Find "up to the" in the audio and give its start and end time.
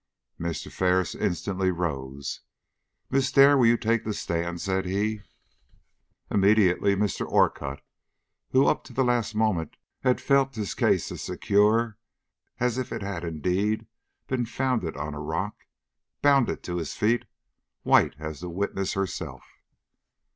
8.65-9.03